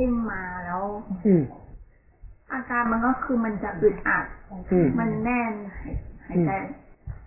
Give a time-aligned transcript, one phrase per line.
[0.00, 0.82] พ่งมาแล้ว
[1.26, 1.42] อืม
[2.52, 4.26] อาการมันก็คือมันจะอึดอัด
[4.72, 5.94] อืมมันแน่นหาย
[6.26, 6.50] หายใจ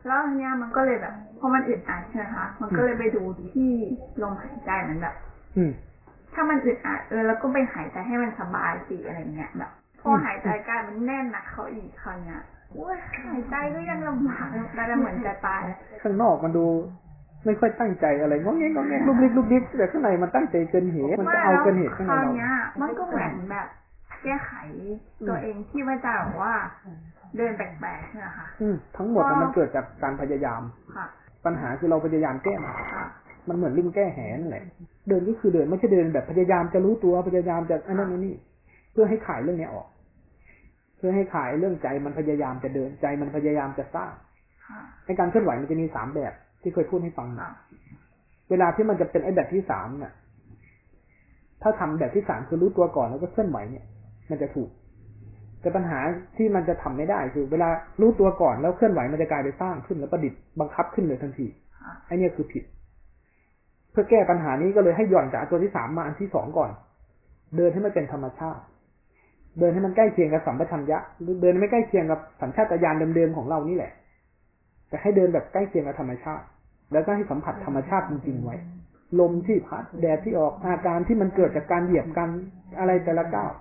[0.05, 3.71] แล้วทีเนี้ยมันก็เลยแบบพอมันอึดอัดใช่ไหมคะมันก็เลยไปดูที่
[4.21, 5.15] ลมหายใจเหมือนแบบ
[5.57, 5.71] อืม
[6.33, 9.71] ถ้ามันอึดอัดเออแล้วก็ไปหายใจให้มันสบายสิอะไรเงี้ยแบบ
[10.01, 15.61] พอหายใจกลายมันแน่นหนักเขาอีกคราวเนี้ยโอ้ยหายใจก็ยังลำบากแล้วเหมือนจะตาย
[16.01, 16.65] ข้างนอกมันดู
[17.45, 22.51] ไม่ค่อยตั้งใจอะไรงอแงงอแงลุกลิกลุกลิกแต่ข้างในมันตั้งใจเกินเหตุมันก็เอาเกินเหตุข้างคในราวเราเนี้ย
[22.81, 23.67] มันก็เหมือนแบบ
[24.23, 24.51] แก้ไข
[25.27, 26.53] ตัวเองที่ว่าจะแบบว่า
[27.37, 30.61] เดินแปลกๆใช่ไหมคะอืมทั้งหมดอะมันเกิดจากการพยายาม
[30.95, 31.05] ค่ะ
[31.45, 33.05] ปัญหาคือเราพยายามแก้มันค่ะ
[33.49, 34.63] มันเหมือนลิงแก้แหนนแหละ
[35.09, 38.35] เดินก็คือเดินไม่ใช่เดินแบบพยายามจะรู้ตัวพยายามจะอันนั้นอันนี้
[38.91, 39.87] เพื่อให้ขายเรื่องเนี้ยออก
[40.97, 44.11] เพื่อให้ขายเรื่องใจมันพยายามจะเดินใจมันพยายามจะสร้าง
[44.67, 47.49] ค่ะในการเคลื่อนไหวมันจะมีสามแบบ ที่เคยพูดให้ฟังนะ
[48.49, 50.13] เวลาที่มันจะเป็นไอ้แบบที่สามน่ะ
[51.61, 53.85] ถ้าทำแบบที่สามคือรู้ตัวก่อนแล้วก็เคลื่อนไหวเนี่ย
[54.29, 54.69] มันจะถูก
[55.61, 55.99] แต่ปัญหา
[56.37, 57.69] ที่มันจะทำไม่ได้คือ เวลา
[58.01, 61.47] รู้ตัวก่อนแล้วเคลื่อนไหวมันจะกลายเป็นสร้างขึ้นแล้วประดิษฐ์บังคับขึ้นเลยทันที
[62.05, 62.63] ไอ้เนี่ยคือผิด
[63.91, 66.71] เพื่อแก้ปัญหานี้ก็เลยให้หย่อนจากตัวที่สามมาอันที่สองก่อน
[67.57, 68.63] เดินให้มันเป็นธรรมชาติ
[69.59, 73.91] เดินให้มันใกล้เคียงกับสัมปชัญญะหรือเดินไม่ใกล้เคียงกับสัญชาตญาณเดิมๆของเรานี่แหละ
[74.89, 76.45] แต่ให้เดินแบบใกล้เคียงกับธรรมชาติ
[76.93, 78.55] แล้วก็ให้สัมผัสธรรมชาติจริงๆไว้
[79.19, 82.29] ลมที่พัดแดดที่ออกอาการที่มันเกิดจากการเหยียบกัน
[82.79, 83.51] อะไรแต่ละก้าว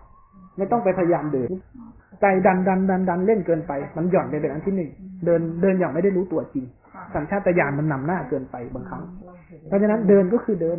[0.58, 1.48] ไม่ต้องไปพยายามเดิน
[2.20, 4.90] ใจดันดันดันดันเล่นเกินไป มันหย่อนไปเป็นอันที่หนึ่ง
[5.24, 9.02] เดินเดินอย่างไม่ได้รู้ตัวจริงค่ะสัญชาตญาณมันนำหน้าเกินไปบางครั้ง
[9.68, 10.78] เพราะฉะนั้นเดินก็คือเดิน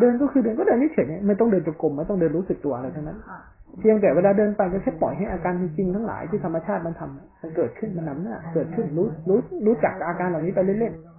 [0.00, 3.38] เดินก็คือเดินก็เดินเฉยๆเนี่ยไม่ต้องเดินจงกรมไม่ต้องเดินรู้สึกตัวอะไรทั้งนั้นค่ะ
[3.80, 11.17] เพียงแต่เวลาเดินไปก็แค่ปล่อยให้อาการจริงๆทั้งหลายที่ธรรมชาติมันทำมันเกิดขึ้นมันนำหน้า เกิดขึ้นรู้รู้รู้จักอาการเหล่านี้ไปเล่นๆ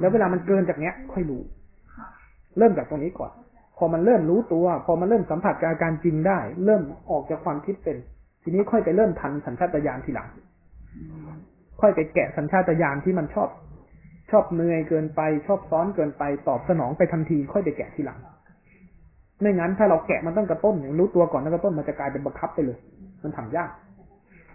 [0.00, 1.42] แล้วเวลามันเกินจากเนี้ย ค่อยรู้
[1.96, 2.06] ค่ะ
[2.58, 3.32] เริ่มจากตรงนี้ก่อน
[3.78, 7.96] พอมันเริ่มรู้ตัว พอมันเริ่มสัมผัสกับอาการจริงได้ เริ่มออกจากความคิดเป็น
[8.42, 10.28] ทีนี้ค่อยไปเริ่มทันสัญชาตญาณทีหลัง
[11.80, 13.48] ค่อยไปแกะสัญชาตญาณที่มันชอบ
[14.30, 18.18] ชอบเหนื่อยเกินไป ชอบซ้อนเกินไป ตอบสนองไปทันที ค่อยไปแกะทีหลัง
[19.40, 22.78] ไม่งั้นถ้าเราแกะมันตั้งแต่ต้นอย่างรู้ตัวก่อนตั้งแต่ต้นมันจะกลายเป็นบังคับไปเลย
[23.22, 23.70] มันทำยาก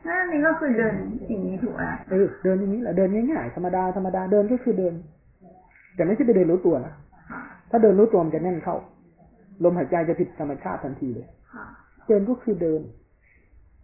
[0.08, 0.94] นั่นนี่ก็คือเดิน
[1.30, 4.94] อย่างนี้ถูกไหมเออเดินอย่างนี้แหละเดินง่ายๆธรรมดาธรรมดาเดินก็คือเดิน
[5.96, 6.94] แต่ไม่ใช่ไปเดินรู้ตัวนะ
[7.32, 8.76] ค่ะถ้าเดินรู้ตัวมันจะแน่นเข้า
[9.64, 11.66] ลมหายใจจะผิดธรรมชาติทันทีเลยค่ะ
[12.08, 12.82] เดินก็คือเดิน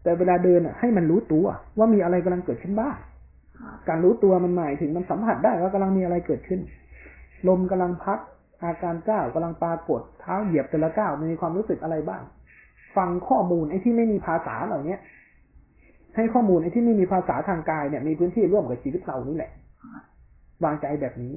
[0.04, 1.46] แต่เวลาเดินอะ ให้มันรู้ตัว
[1.78, 2.96] ว่ามีอะไรกำลังเกิดขึ้นบ้าง
[3.60, 6.60] ค่ะการรู้ตัวมันหมายถึงมันสัมผัสได้ว่ากำลังมีอะไรเกิดขึ้น
[7.48, 8.20] ลมกำลังพัด
[8.64, 12.22] อาการก้าวกำลังปรากฏเท้าเหยียบแต่ละก้าวมันมีความรู้สึกอะไรบ้าง
[12.98, 15.00] ฟังข้อมูลไอ้ที่ไม่มีภาษาเหล่าเนี้ย
[16.16, 19.52] ให้ข้อมูลไอ้ที่ไม่มีภาษาทางกายเนี่ยมีพื้นที่ร่วมกับชีวิตเรานี่แหละ
[20.64, 21.34] วางใจแบบนี้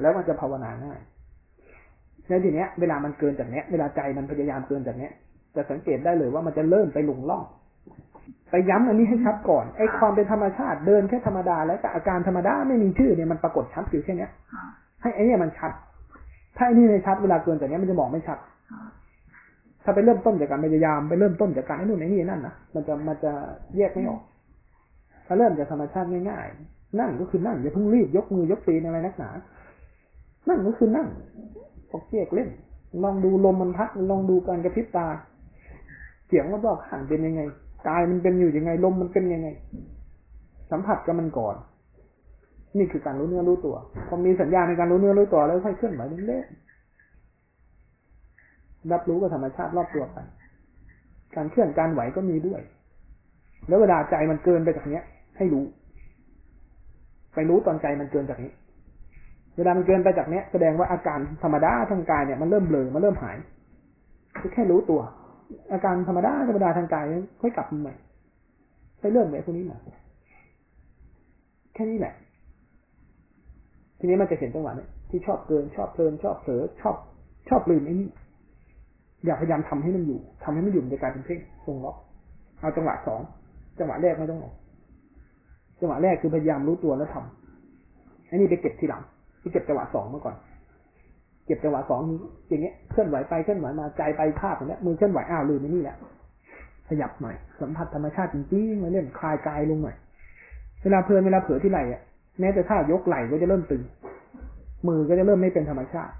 [0.00, 1.00] แล้วมันจะภาวนาง่าย
[2.28, 5.12] แล้วทีเนี้ยเวลามันเกินจากเนี้ย เวลาใจมันพยายามเกินจากเนี้ย
[5.56, 7.44] จะสังเกตได้เลยว่ามันจะเริ่มไปหลงล่อง
[8.50, 14.30] ไปย้ำอันนี้ให้ชัดก่อนไอ้ความเป็นธรรมชาติเดินแค่ธรรมดา แล้วกับอาการธรรมดาไม่มีชื่อเนี่ยมันปรากฏชัดอยู่แค่เนี้ย
[15.02, 15.72] ให้ไอ้เนี่ยมันชัด
[16.56, 18.38] ถ้าไอ้นี่ไม่ชัดเวลาเกินจากเนี้ยมันจะมองไม่ชัด
[19.84, 23.32] ถ้าไปเริ่มต้นจากการพยายามไปเริ่มต้นจากการไอ้นู่นไอ้นี่นั่นนะมันจะมันจะ
[23.76, 24.22] แยกไม่ออก
[25.26, 29.30] ถ้าเริ่มจากธรรมชาติง่ายๆ นั่งก็คือนั่งอย่าเพิ่งรีบยกมือยกตีนอะไรนักหนา
[30.48, 31.08] นั่งก็คือนั่ง
[31.90, 32.48] ปกเกียกเล่น
[33.04, 35.06] ลองดูลมมันพัดลองดูการกระพริบตา
[36.26, 37.40] เสียงรอบๆข้างเป็นยังไง
[37.88, 39.48] กายมันเป็นอยู่ยังไง ลมมันเป็นยังไง
[40.70, 41.56] สัมผัสกับมันก่อน
[42.78, 43.76] นี่คือการรู้เนื้อรู้ตัว
[44.08, 50.18] พอมีสัญญาในการรู้เนื้อรู้ตัวแล้วค่อยเคลื่อนไหวเล่นๆรับรู้กับธรรมชาติรอบตัวไป
[51.36, 52.60] การเคลื่อนการไหวก็มีด้วย
[53.68, 55.04] แล้วเวลาใจมันเกินไปจากเนี้ย
[55.36, 55.64] ให้รู้
[57.34, 58.52] ไปรู้ตอนใจมันเกินจากนี้
[59.60, 63.36] เวลามันเกินไปจากเนี้ยแสดงว่าอาการธรรมดาทางกายเนี่ยมันเริ่มเบลอมันเริ่มหาย
[64.40, 65.00] คือแค่รู้ตัว
[65.72, 67.04] อาการธรรมดาธรรมดาทางกาย
[67.40, 67.94] ค่อยกลับมาใหม่
[69.00, 69.78] ไปเริ่มแบบพวกนี้ใหม่
[71.74, 72.14] แค่นี้แหละ
[73.98, 76.96] ทีนี้มันจะเห็นจังหวะเนี้ยที่ชอบเกินชอบเพลินชอบเผลอชอบ
[77.48, 78.08] ชอบลืมไอ้นี่
[79.24, 81.96] อย่าพยายามทำให้มันอยู่ทำให้มันอยู่มันจะกลายเป็นเพ่งทรงล็อก
[82.60, 83.20] เอาจังหวะสอง
[83.78, 84.52] จังหวะแรกไม่ต้องเอา
[85.80, 89.02] จังหวะแรกคือพยายามรู้ตัวแล้วทำไอ้นี่ไปเก็บทีหลัง
[89.40, 90.36] ไปเก็บจังหวะสองมาก่อน
[91.46, 92.00] เก็บจังหวะสอง
[92.48, 95.96] อย่างเงี้ยเคลื่อนไหวไปเคลื่อนไหวมาใจไปภาพอย่างเงี้ยมือเคลื่อนไหวอ้าวลืมไอ้นี่แหละ
[96.88, 99.96] ขยับหน่อยสัมผัสธรรมชาติจริงๆมาเล่นคลายกายลงหน่อย
[100.82, 102.02] เวลาเพลินเวลาเผลอที่ไหล่อะ
[102.40, 103.82] แม้แต่ท่ายกไหล่ก็จะเริ่มตึง
[104.88, 106.14] มือก็จะเริ่มไม่เป็นธรรมชาติ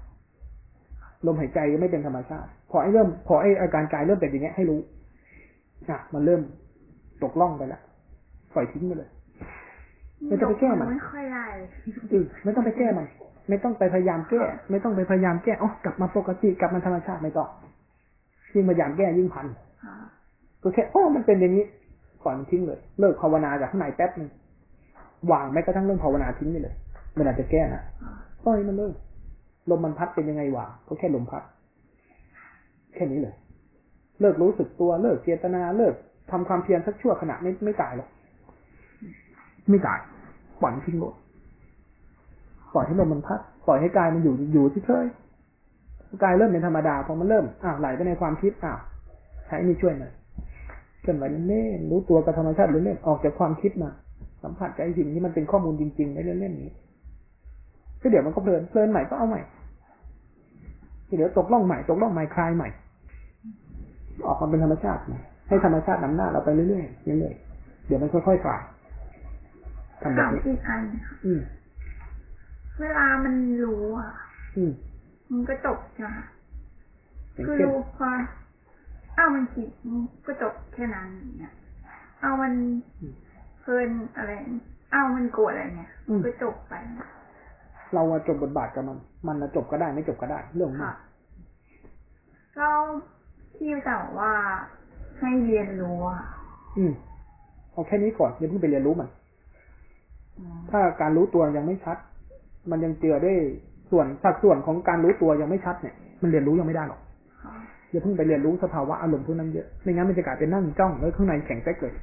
[1.25, 4.79] ลมหายใจก็ไม่เป็นธรรมชาติ พอไอ้เริ่ม พอไอ้อาการกายเริ่มเป็นอย่างเงี้ยให้รู้
[5.89, 6.41] อะมันเริ่ม
[7.23, 7.81] ตกล่องไปแล้ว
[8.53, 9.09] ปล่อยทิ้งไปเลย
[10.27, 11.45] ไม่ต้องไปแก้มันไม่ค่อยได้
[12.11, 13.05] อือไม่ต้องไปแก้มัน
[13.49, 14.41] ไม่ต้องไปพยายามแก้
[14.71, 17.49] ไม่ต้องไปพยายามแก้อ๋อกลับมาปกติกลับมาธรรมชาติไม่ต้อง
[18.53, 19.47] ยิ่งพยายามแก้ยิ่งพัน
[19.83, 19.95] ค่ะ
[20.61, 21.65] ก็แค่โอ้มันเป็นอย่างนี้
[22.23, 24.29] ปล่อยมันทิ้งเลย เลิกภาวนาจากข้างในแป๊บนึง
[25.31, 26.75] วางแม้กระทั่งเรื่องภาวนาทิ้งไปเลย
[27.17, 28.13] เวลาจะแก้นะค่ะ
[28.45, 28.91] ปล่อยมันเลย
[29.69, 31.43] ลมมันพัดเป็นยังไงวะก็แค่ลมพัด
[32.93, 33.35] แค่นี้เลย
[34.21, 35.93] เลิกรู้สึกตัวเลิกเจตนาเลิก
[36.31, 38.09] ทำความเพียรสักชั่วขณะไม่ไม่ตายหรอก
[39.69, 39.99] ไม่ตาย
[40.61, 41.13] ปล่อยทิ้งหมด
[42.73, 45.05] ปล่อยให้ลมมันพัด ปล่อยให้กายมันอยู่อยู่ที่เฉย
[46.23, 48.79] กายเริ่มเป็นธรรมดาพอมันเริ่มอ้าวไหลไปในความคิดอ้าว
[49.47, 50.11] ใช้นี่ช่วยหน่อย
[51.01, 53.89] เคลื่อนไหวเล่นๆรู้ตัวกับธรรมชาติเล่นๆออกจากความคิดมา
[54.43, 56.71] สัมผัสกับไอ้สิ่งที่มันเป็นข้อมูลจริงๆได้เล่นๆนี้
[58.01, 59.41] ก็เดี๋ยวมันก็เพลินเพลินใหม่ก็เอาใหม่
[61.17, 62.69] เดี๋ยวตกล่องใหม่ตกล่องใหม่คลายใหม่
[64.27, 65.01] ออกมาเป็นธรรมชาติ
[65.47, 68.61] ให้ธรรมชาตินำหน้าเราไปเรื่อยๆเรื่อยๆเดี๋ยวมันค่อยๆคลาย
[70.01, 71.41] ทำแบถาบมนี้อีกอันค่ะอืม
[72.79, 73.33] เวลามัน
[73.63, 74.13] รู้อะ
[74.57, 74.71] อืม
[75.31, 76.27] มันก็จบใช่ไหมคะ
[77.33, 78.07] อย่างคือเช่นรู้พอ
[79.17, 81.53] อ้าวมันคิดมันก็จบแค่นั้นอย่างเงี้ย
[82.21, 82.53] เอามัน
[83.59, 84.31] เพลินอะไร
[84.93, 86.73] อ้าวมันโกรธอะไรเนี่ยมันก็จบไป
[87.93, 88.97] เราอะจบบทบาทกับมัน
[89.27, 90.93] มันอะจบก็ได้ไม่จบก็ได้ เรื่องของมันค่ะ
[92.55, 92.71] เรา
[93.55, 94.33] ที่จะบอกว่า
[95.19, 96.23] ให้เรียนรู้อะ
[96.77, 96.93] อืม
[97.71, 99.20] เอาแค่นี้ก่อนอย่าเพิ่งไปเรียนรู้มันอืม
[100.71, 101.97] ถ้าการรู้ตัวยังไม่ชัด
[102.71, 103.37] มันยังเจือด้วย
[103.91, 107.01] ส่วนสัดส่วนของการรู้ตัวยังไม่ชัดเนี่ย มันเรียนรู้ยังไม่ได้หรอก
[107.91, 111.93] อย่าเพิ่งไปเรียนรู้สภาวะอารมณ์พวกนั้นเยอะไม่งั้นมันจะกลายเป็นนั่งจ้องแล้วข้างในแข็งแป๊กเลย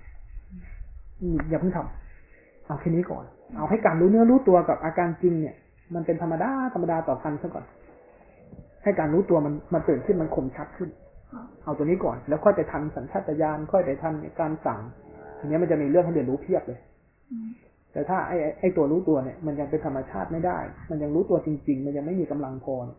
[1.51, 3.25] อย่าเพิ่งทำเอาแค่นี้ก่อน
[3.57, 5.55] เอาให้การรู้เนื้อรู้ตัวกับอาการจริงเนี่ย
[5.95, 7.65] มันเป็นธรรมดาธรรมดาต่อกันซะก่อน
[8.83, 10.91] ให้การรู้ตัวมันมันตื่นขึ้นมันคมชัดขึ้น
[11.65, 14.81] เอาตัวนี้ก่อน แล้วค่อยไปทันสัญชาตญาณค่อยไปทันการสั่ง
[15.39, 16.79] ทีนี้มันจะมีเรื่องให้เรียนรู้เพียบเลย
[17.93, 20.59] แต่ถ้าไอ้ไอ้ไอ้ตัวรู้ตัวเนี่ย มันยังเป็นธรรมชาติไม่ได้
[20.91, 22.99] มันยังรู้ตัวจริง ๆ มันยังไม่มีกำลังพอเนี่ย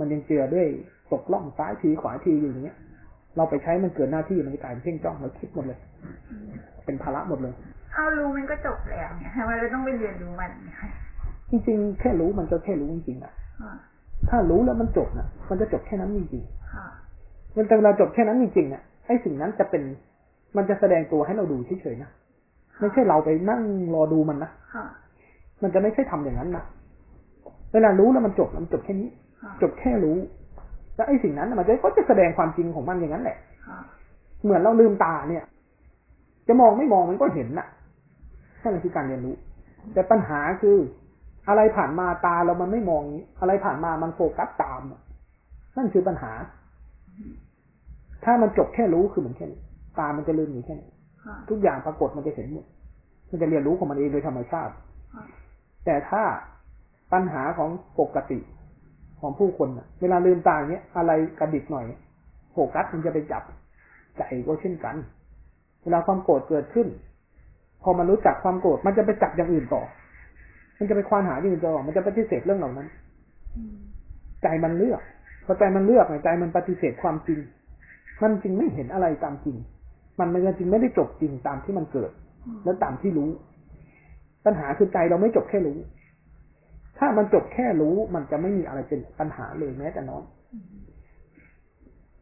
[0.00, 0.66] มันยังเจือด้วย
[1.12, 2.78] ตกล่องซ้ายทีขวาทีอยู่อย่างเงี้ย
[3.36, 5.78] เราไปใช้มันเกิดหน้าที่มันจะกลายเป็นเพ่งจ้องเราคิดหมดเลย
[6.30, 6.46] อืม
[6.84, 7.54] เป็นภาระหมดเลย
[7.94, 10.90] เอารู้มันก็จบแล้วเนี่ยทำไมเราต้องไปเรียนรู้มันเนี่ยค่ะ
[11.50, 13.72] จริงๆ แค่รู้มันก็แค่รู้จริงๆอะค่ะ
[14.30, 16.44] ถ้ารู้แล้วมันจบนะมันจะจบแค่นั้นจริง
[16.74, 19.82] ค่ะๆมันแต่เวลาจบแค่นั้นจริงๆเนี่ยไอ้สิ่งนั้นจะเป็น
[20.56, 22.10] มันจะแสดงตัวให้เราดูเฉยๆนะ
[22.80, 23.62] ไม่ใช่เราไปนั่ง
[23.94, 24.84] รอดูมันนะค่ะ
[25.62, 26.64] มันจะไม่ใช่ทำอย่างนั้นนะ
[27.72, 29.08] เวลารู้แล้วมันจบมันจบแค่นี้
[29.42, 30.16] ค่ะจบแค่รู้
[30.96, 33.36] แล้วไอ้สิ่งนั้นน่ะมันจะก็จะแสดงความจริงของมันอย่างนั้นแหละ
[33.66, 33.78] ค่ะ
[34.42, 35.44] เหมือนเราลืมตาเนี่ย
[36.48, 37.66] จะมองไม่มองมันก็เห็นน่ะ
[38.62, 39.34] นั่นแหละคือการเรียนรู้
[39.94, 40.76] แต่ปัญหาคือ
[41.48, 45.00] อะไรผ่านมาตาเรามันไม่มองนี้อะไรผ่านมามันโฟกัสตามอะ
[45.76, 46.32] นั่นคือปัญหา
[48.24, 49.60] ถ้ามันจบแค่รู้คือเหมือนแค่นี้
[49.98, 50.93] ตามันจะลืมอยู่แค่นี้ค่ะ
[51.50, 52.66] ทุกอย่างปรากฏมันจะเห็นหมด
[53.30, 54.72] มันจะเรียนรู้ของมันเองโดยธรรมชาติ
[55.14, 55.24] ค่ะ
[55.84, 56.22] แต่ถ้า
[57.12, 58.38] ปัญหาของปกติ
[59.20, 61.84] ของผู้คนน่ะเวลาลืมตาอย่างเนี้ยอะไรกระดิกหน่อย
[62.52, 63.42] โฟกัสมันจะไปจับ
[64.16, 64.96] ใจก็เช่นกัน
[65.82, 66.88] เวลาความโกรธเกิดขึ้น
[67.82, 69.82] พอมันรู้จักความโกรธมันจะไปจับอย่างอื่นต่อ
[70.78, 72.86] มันจะไปควานหาอย่างอื่นต่อ มันจะปฏิเสธเรื่องเหล่านั้น
[73.56, 73.76] อืม
[74.42, 75.00] ใจมันเลือก
[75.44, 77.40] พอใจมันเลือกเนี่ยใจมันปฏิเสธความจริง
[78.22, 79.56] มันจึงไม่เห็นอะไรตามจริง
[80.18, 82.10] มันมันจึงไม่ได้จบจริงตามที่มันเกิด
[82.46, 83.30] อืมและตามที่รู้
[84.44, 85.78] ปัญหาคือใจเราไม่จบแค่รู้
[86.98, 90.66] ถ้ามันจบแค่รู้มันจะไม่มีอะไรเป็นปัญหาเลยแม้แต่น้อยอืม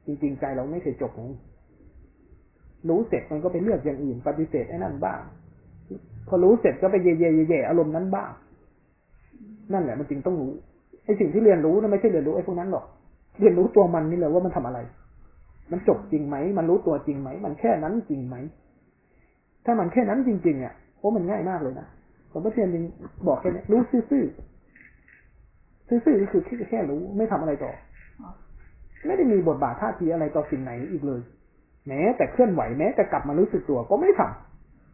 [0.07, 1.39] จริงๆใจเราไม่เคยจบนะ
[2.89, 5.21] รู้เสร็จมันก็ไปเลือกอย่างอื่น ปฏิเสธไอ้นั่นบ้าง
[6.29, 8.31] พอรู้เสร็จก็ไปเย่เย่เย่เย่อารมณ์นั้นบ้าง
[9.73, 10.51] นั่นแหละมันจริงต้องรู้
[11.05, 12.85] ไอ้สิ่งที่เรียนรู้นะไม่ใช่เรียนรู้ไอ้พวกนั้นหรอก
[13.41, 14.79] เรียนรู้ตัวมันนี่แหละว่ามันทำอะไร
[15.71, 18.37] มันจบจริงไหม มันรู้ตัวจริงไหม มันแค่นั้นจริงไหม
[19.65, 21.87] ถ้ามันแค่นั้นจริงๆเนี่ยโอ้มันง่ายมากเลยนะ
[22.31, 22.85] หลวงพ่อเทียนจริง
[23.27, 27.73] บอกแค่นี้รู้ซื่อๆซื่อๆก็คือแค่แค่รู้ไม่ทำอะไรต่อ
[29.07, 31.21] ไม่ได้มีบทบาทท่าทีอะไรต่อสิ่งไหนอีกเลย
[31.89, 34.23] แม้แต่เคลื่อนไหวแม้แต่กลับมารู้สึกตัวก็ไม่ท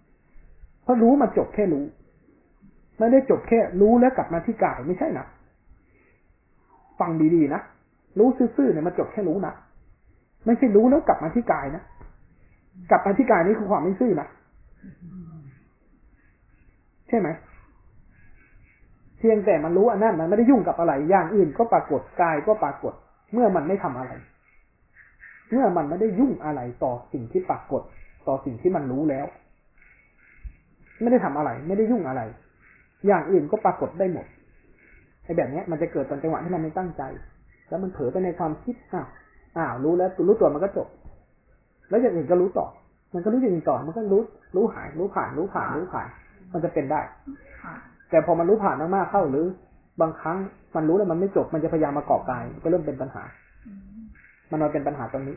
[0.06, 1.84] ำเพราะรู้มันจบแค่รู้
[2.98, 5.26] ไม่ได้จบแค่รู้แล้วกลับมาที่กายไม่ใช่นะ
[7.00, 7.60] ฟังดีๆนะ
[8.18, 9.52] รู้ซื่อๆเนี่ยมันจบแค่รู้นะ
[10.46, 11.82] ไม่ใช่รู้แล้วกลับมาที่กายนะ
[12.90, 14.28] กลับมาที่กายนี่คือความไม่ซื่อนะ
[17.08, 17.28] ใช่ไหม
[19.18, 22.94] เพียงแต่มันรู้อันนั้นมันไม่ได้ยุ่งกับอะไรอย่างอื่นก็ปรากฏกายก็ปรากฏ
[23.32, 24.12] เมื่อมันไม่ทำอะไร
[25.52, 27.82] เมื่อมันไม่ได้ยุ่งอะไรต่อสิ่งที่ปรากฏ
[28.28, 29.26] ต่อสิ่งที่มันรู้แล้ว
[31.00, 32.22] ไม่ได้ทำอะไร ไม่ได้ยุ่งอะไร
[33.06, 34.26] อย่างอื่นก็ปรากฏได้หมด
[35.24, 37.02] ไอ้แบบเนี้ยมันจะเกิดตอนจังหวะที่มันไม่ตั้งใจ
[37.68, 39.06] แล้วมันเผลอไปในความคิดอ้าว
[39.58, 40.88] อ้าวรู้แล้วรู้ตัวมันก็จบ
[41.90, 42.66] แล้วอย่างอื่นก็รู้ต่อ
[43.14, 44.22] มันก็รู้อย่างอื่นต่อ มันก็รู้
[44.56, 46.08] รู้หาย รู้ผ่าน รู้ผ่าน รู้ผ่าน
[46.52, 47.00] มันจะเป็นได้
[47.62, 47.74] ค่ะ
[48.10, 49.46] แต่พอมันรู้ผ่านมากๆเข้าหรือ
[50.00, 50.38] บางครั้ง
[50.76, 53.22] มันรู้แล้วมันไม่จบ มันจะพยายามมาเกาะกายก็เริ่มเป็นปัญหา
[53.66, 53.80] อืม
[54.50, 55.36] มันมาเป็นปัญหาตรงนี้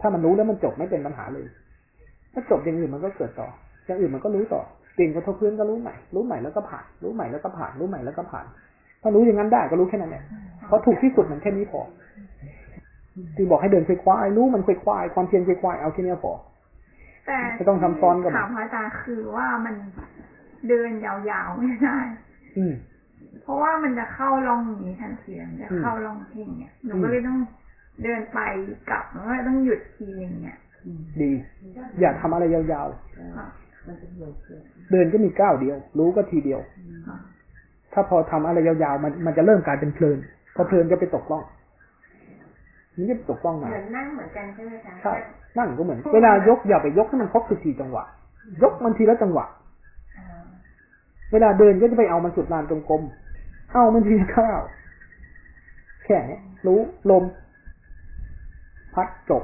[0.00, 1.46] ถ้ามันรู้แล้วมันจบไม่เป็นปัญหาเลย
[2.32, 3.48] ถ้าจบอย่างอื่นมันก็เกิดต่อ
[3.86, 4.62] อย่างอื่นมันก็รู้ต่อ
[4.94, 8.46] เปลี่ยนกระทบพื้นก็รู้ใหม่ รู้ใหม่แล้วก็ผ่าน รู้ใหม่แล้วก็ผ่าน รู้ใหม่แล้วก็ผ่าน
[9.02, 10.22] ถ้ารู้อย่างนั้นได้ก็รู้แค่นั้นแหละ
[10.66, 11.80] เพราะถูกที่สุดมันแค่นี้พอ
[13.36, 16.34] ที่บอกให้เดินควายๆรู้มันควายๆความเพียรควายๆเอาแค่เนี้ยพอ
[17.26, 19.74] แต่ไม่ต้องทำซ้อนกันถามพระอาจารย์คือว่ามัน
[20.68, 21.98] เดินยาวๆไม่ได้
[22.58, 22.74] อืม
[23.42, 27.38] เพราะว่ามันจะเข้าร่องนี้ทันทีมันจะเข้าร่องเพ่งเนี่ยหนูก็เลยต้อง
[28.04, 28.38] เดินไป
[28.90, 30.58] กลับแล้วก็ต้องหยุดทีนึงเนี่ย
[31.20, 31.30] ดี
[32.00, 32.88] อย่าทำอะไรยาว
[33.36, 36.60] ค่ะๆเดินก็มีก้าวเดียว รู้ก็ทีเดียว
[37.08, 37.16] ค่ะ
[37.92, 40.18] ถ้าพอทำอะไรยาวๆมันมันจะเริ่มกลายเป็นเพลิน
[40.54, 41.44] พอเพลินก็ไปตกล่อง
[42.96, 45.14] มันจะไปตกล่องมาเหมือนนั่งเหมือนกันใช่ไหมคะใช่
[45.58, 48.04] นั่งก็เหมือน เวลายกอย่าไปยกให้มันครบสิบสี่จังหวะ
[48.62, 49.44] ยกมันทีละจังหวะ
[50.18, 50.26] อ่า
[51.32, 53.02] เวลาเดินก็จะไปเอามันสุดลานจงกรม
[53.72, 54.60] เอามันทีละข้าว
[56.04, 56.80] แค่เนี้ยรู้
[57.10, 57.24] ลม
[58.94, 59.42] พัดจบ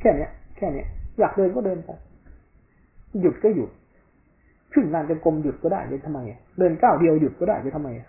[0.00, 0.86] แค่เนี้ยแค่เนี้ย
[1.18, 1.90] อยากเดินก็เดินไป
[3.20, 3.70] หยุดก็หยุด
[4.72, 8.06] ขึ้นลานจงกรมหยุดก็ได้จะทำไมอะเดินก้าวเดียวหยุดก็ได้จะทำไมอะ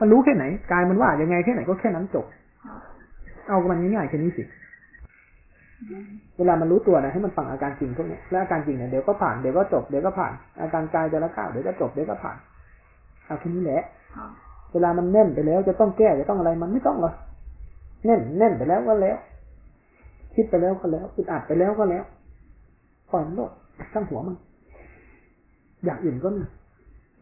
[0.00, 2.26] มันรู้แค่ไหนกายมันว่ายังไงแค่ไหนก็แค่นั้นจบ
[2.64, 2.74] ค่ะ
[3.48, 4.44] เอากับมันง่ายๆแค่นี้สิ
[6.38, 12.36] เวลามันรู้ตัวนะให้มันฟังอาการจริงพวกนี้แล้วอาการจริงเนี่ยเดี๋ยวก็ผ่านเดี๋ยวก็จบเดี๋ยวก็ผ่าน อาการกายแต่ละข้าวเดี๋ยวก็จบเดี๋ยวก็ผ่าน
[13.26, 13.82] เอาแค่นี้แหละ
[14.72, 17.14] เวลามันแน่นไปแล้วจะต้องแก้จะต้องอะไรมันไม่ต้องหรอก
[18.04, 19.18] แน่นแน่นไปแล้วก็แล้ว
[20.34, 22.04] คิดไปแล้วก็แล้วอึดอัดไปแล้วก็แล้ว
[23.10, 23.50] ปล่อยมันโลด
[23.92, 24.36] ช่างหัวมัน
[25.84, 26.42] อย่างอื่นก็มี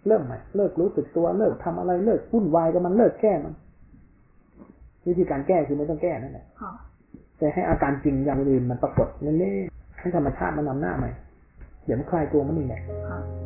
[0.06, 3.54] เริ่มใหม่เลิกรู้สึกตัวเลิกทำอะไรเลิกวุ่นวายกับมันเลิกแก้มัน
[5.08, 6.72] วิธีการแก้คือไม่ต้องแก้นั่นแหละค่ะ
[7.38, 11.10] แต่ให้อาการจริงอย่างอื่นมันปรากฏเล่นๆให้ธรรมชาติมันนำหน้าใหม่
[11.84, 13.45] เดี๋ยวมันคลายตัวมันเองแหละค่ะอื